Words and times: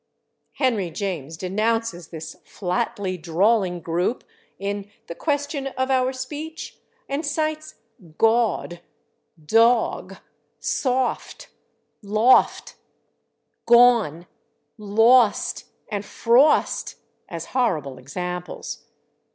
Henry 0.53 0.89
James 0.89 1.37
denounces 1.37 2.07
this 2.07 2.35
"flatly 2.43 3.19
drawling 3.19 3.79
group" 3.81 4.23
in 4.57 4.89
"The 5.05 5.13
Question 5.13 5.67
of 5.67 5.91
Our 5.91 6.11
Speech," 6.11 6.79
and 7.07 7.23
cites 7.23 7.75
/gawd/, 8.17 8.79
/dawg/, 9.39 10.19
/sawft/, 10.59 11.45
/lawft/, 12.03 12.73
/gawne/, 13.67 14.25
/lawst/ 14.79 15.65
and 15.87 16.03
/frawst/ 16.03 16.95
as 17.29 17.45
horrible 17.53 17.99
examples. 17.99 18.85